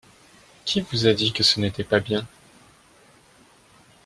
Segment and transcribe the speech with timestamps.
[0.65, 2.27] Qui vous a dit que ce n'était pas bien?